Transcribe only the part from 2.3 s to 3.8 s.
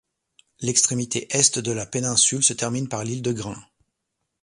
se termine par l'île de Grain.